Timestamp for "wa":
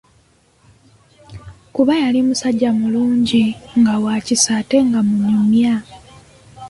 4.03-4.15